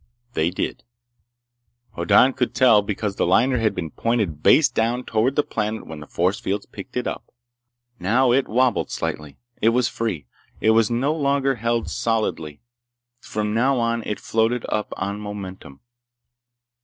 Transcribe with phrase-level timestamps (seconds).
[0.33, 0.83] They did.
[1.95, 5.99] Hoddan could tell because the liner had been pointed base down toward the planet when
[5.99, 7.31] the force fields picked it up.
[7.99, 9.37] Now it wabbled slightly.
[9.61, 10.25] It was free.
[10.59, 12.61] It was no longer held solidly.
[13.19, 15.81] From now on it floated up on momentum.